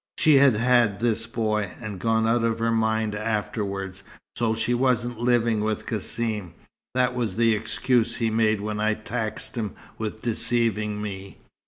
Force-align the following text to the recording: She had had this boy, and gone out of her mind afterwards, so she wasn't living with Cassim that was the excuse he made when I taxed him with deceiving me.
She 0.17 0.37
had 0.37 0.55
had 0.55 0.99
this 0.99 1.27
boy, 1.27 1.73
and 1.79 1.99
gone 1.99 2.27
out 2.27 2.43
of 2.43 2.57
her 2.57 2.71
mind 2.71 3.13
afterwards, 3.13 4.01
so 4.35 4.55
she 4.55 4.73
wasn't 4.73 5.19
living 5.19 5.61
with 5.63 5.85
Cassim 5.85 6.55
that 6.95 7.13
was 7.13 7.35
the 7.35 7.53
excuse 7.53 8.15
he 8.15 8.31
made 8.31 8.61
when 8.61 8.79
I 8.79 8.95
taxed 8.95 9.55
him 9.55 9.75
with 9.99 10.23
deceiving 10.23 11.03
me. 11.03 11.37